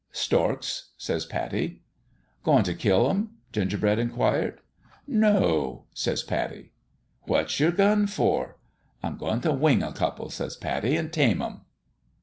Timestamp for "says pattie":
0.97-1.83, 5.93-6.71, 10.31-10.97